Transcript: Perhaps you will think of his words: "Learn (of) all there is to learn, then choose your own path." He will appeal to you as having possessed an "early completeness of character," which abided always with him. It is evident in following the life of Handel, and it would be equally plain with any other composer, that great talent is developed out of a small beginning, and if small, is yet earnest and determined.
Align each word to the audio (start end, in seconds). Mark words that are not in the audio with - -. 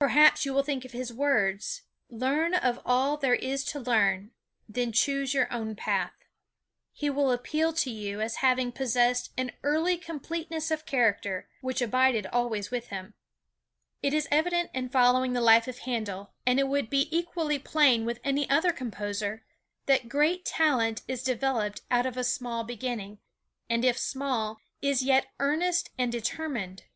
Perhaps 0.00 0.44
you 0.44 0.52
will 0.52 0.64
think 0.64 0.84
of 0.84 0.90
his 0.90 1.12
words: 1.12 1.82
"Learn 2.08 2.54
(of) 2.54 2.80
all 2.84 3.16
there 3.16 3.36
is 3.36 3.62
to 3.66 3.78
learn, 3.78 4.32
then 4.68 4.90
choose 4.90 5.32
your 5.32 5.46
own 5.52 5.76
path." 5.76 6.10
He 6.92 7.08
will 7.08 7.30
appeal 7.30 7.72
to 7.74 7.88
you 7.88 8.20
as 8.20 8.38
having 8.42 8.72
possessed 8.72 9.30
an 9.36 9.52
"early 9.62 9.96
completeness 9.96 10.72
of 10.72 10.86
character," 10.86 11.48
which 11.60 11.80
abided 11.80 12.26
always 12.26 12.72
with 12.72 12.88
him. 12.88 13.14
It 14.02 14.12
is 14.12 14.26
evident 14.32 14.70
in 14.74 14.88
following 14.88 15.34
the 15.34 15.40
life 15.40 15.68
of 15.68 15.78
Handel, 15.78 16.32
and 16.44 16.58
it 16.58 16.66
would 16.66 16.90
be 16.90 17.06
equally 17.16 17.60
plain 17.60 18.04
with 18.04 18.18
any 18.24 18.50
other 18.50 18.72
composer, 18.72 19.44
that 19.86 20.08
great 20.08 20.44
talent 20.44 21.02
is 21.06 21.22
developed 21.22 21.82
out 21.92 22.06
of 22.06 22.16
a 22.16 22.24
small 22.24 22.64
beginning, 22.64 23.20
and 23.68 23.84
if 23.84 23.96
small, 23.96 24.58
is 24.82 25.04
yet 25.04 25.26
earnest 25.38 25.90
and 25.96 26.10
determined. 26.10 26.86